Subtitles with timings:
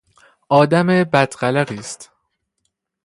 [0.49, 2.11] آدم بدقلقی است.